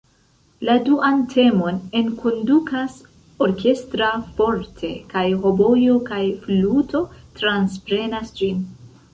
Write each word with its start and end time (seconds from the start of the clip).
La 0.67 0.75
duan 0.85 1.19
temon 1.33 1.75
enkondukas 1.99 2.95
orkestra 3.47 4.09
"forte", 4.39 4.89
kaj 5.13 5.25
hobojo 5.45 5.99
kaj 6.11 6.23
fluto 6.47 7.07
transprenas 7.43 8.35
ĝin. 8.43 8.67